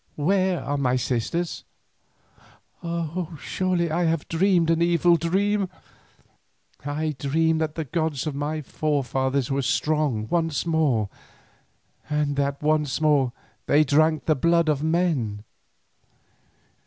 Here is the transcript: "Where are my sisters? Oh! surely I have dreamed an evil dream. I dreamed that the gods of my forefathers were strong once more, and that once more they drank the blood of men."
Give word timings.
"Where 0.15 0.63
are 0.63 0.79
my 0.79 0.95
sisters? 0.95 1.63
Oh! 2.81 3.37
surely 3.39 3.91
I 3.91 4.05
have 4.05 4.27
dreamed 4.27 4.71
an 4.71 4.81
evil 4.81 5.15
dream. 5.15 5.69
I 6.83 7.15
dreamed 7.19 7.61
that 7.61 7.75
the 7.75 7.85
gods 7.85 8.25
of 8.25 8.33
my 8.33 8.63
forefathers 8.63 9.51
were 9.51 9.61
strong 9.61 10.27
once 10.31 10.65
more, 10.65 11.07
and 12.09 12.35
that 12.35 12.63
once 12.63 12.99
more 12.99 13.31
they 13.67 13.83
drank 13.83 14.25
the 14.25 14.33
blood 14.33 14.69
of 14.69 14.81
men." 14.81 15.43